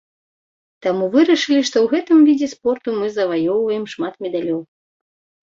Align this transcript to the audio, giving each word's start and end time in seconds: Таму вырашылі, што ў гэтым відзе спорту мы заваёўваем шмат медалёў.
Таму 0.85 1.09
вырашылі, 1.15 1.61
што 1.69 1.77
ў 1.83 1.87
гэтым 1.93 2.17
відзе 2.29 2.47
спорту 2.55 2.97
мы 3.03 3.13
заваёўваем 3.19 3.85
шмат 3.93 4.13
медалёў. 4.29 4.61